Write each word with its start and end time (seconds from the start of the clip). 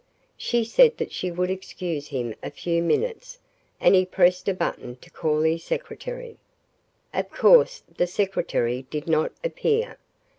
She 0.35 0.63
said 0.63 0.97
that 0.97 1.11
she 1.11 1.29
would 1.29 1.51
excuse 1.51 2.07
him 2.07 2.33
a 2.41 2.49
few 2.49 2.81
minutes 2.81 3.37
and 3.79 3.93
he 3.93 4.03
pressed 4.03 4.47
a 4.47 4.53
button 4.55 4.95
to 4.95 5.11
call 5.11 5.41
his 5.41 5.63
secretary. 5.63 6.37
Of 7.13 7.29
course 7.29 7.83
the 7.97 8.07
secretary 8.07 8.87
did 8.89 9.05
not 9.07 9.31
appear. 9.43 9.97